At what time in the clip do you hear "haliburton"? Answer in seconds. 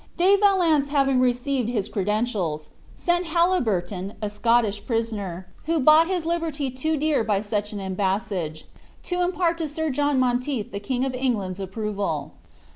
3.27-4.13